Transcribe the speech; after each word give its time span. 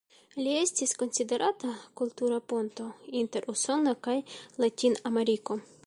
Li 0.45 0.53
estis 0.61 0.93
konsiderata 1.01 1.73
kultura 2.01 2.39
ponto 2.55 2.89
inter 3.23 3.49
Usono 3.55 3.95
kaj 4.09 4.19
Latinameriko. 4.65 5.63